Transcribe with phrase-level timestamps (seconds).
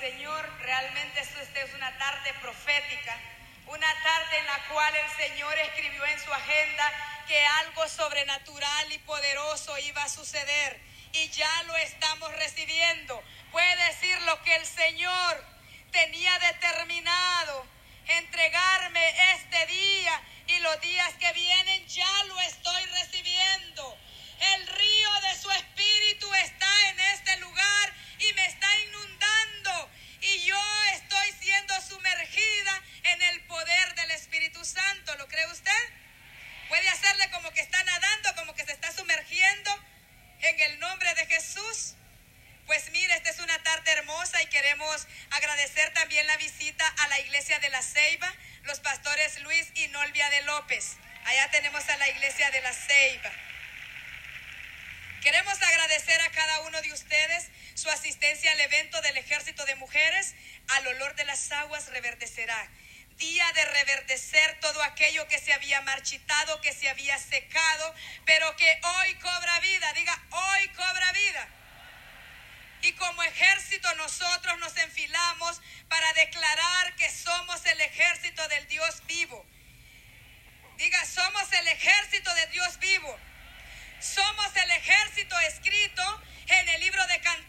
[0.00, 3.18] Señor, realmente esto es una tarde profética,
[3.66, 8.98] una tarde en la cual el Señor escribió en su agenda que algo sobrenatural y
[8.98, 10.80] poderoso iba a suceder
[11.12, 13.22] y ya lo estamos recibiendo.
[13.52, 15.44] Puede decir lo que el Señor
[15.92, 17.66] tenía determinado
[18.06, 23.98] entregarme este día y los días que vienen ya lo estoy recibiendo.
[24.54, 30.58] El río de su espíritu está en este lugar y me está inundando y yo
[30.94, 35.14] estoy siendo sumergida en el poder del Espíritu Santo.
[35.16, 35.92] ¿Lo cree usted?
[36.68, 39.70] Puede hacerle como que está nadando, como que se está sumergiendo
[40.56, 41.94] en el nombre de Jesús.
[42.66, 47.20] Pues mire, esta es una tarde hermosa y queremos agradecer también la visita a la
[47.20, 48.32] iglesia de la Ceiba,
[48.64, 50.96] los pastores Luis y Nolvia de López.
[51.26, 53.32] Allá tenemos a la iglesia de la Ceiba.
[55.22, 60.34] Queremos agradecer a cada uno de ustedes su asistencia al evento del Ejército de Mujeres.
[60.68, 62.68] Al olor de las aguas reverdecerá.
[63.16, 67.94] Día de reverdecer todo aquello que se había marchitado, que se había secado,
[68.26, 69.92] pero que hoy cobra vida.
[69.94, 71.48] Diga, hoy cobra vida.
[72.82, 79.46] Y como ejército nosotros nos enfilamos para declarar que somos el ejército del Dios vivo.
[80.76, 83.18] Diga, somos el ejército de Dios vivo.
[83.98, 87.45] Somos el ejército escrito en el libro de Cantares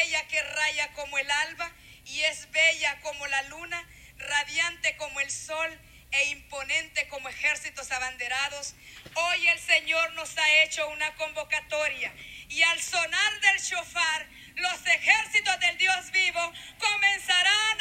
[0.00, 1.70] aquella que raya como el alba
[2.06, 3.86] y es bella como la luna,
[4.16, 5.78] radiante como el sol
[6.10, 8.74] e imponente como ejércitos abanderados?
[9.14, 12.14] Hoy el Señor nos ha hecho una convocatoria
[12.48, 17.80] y al sonar del shofar, los ejércitos del Dios vivo comenzarán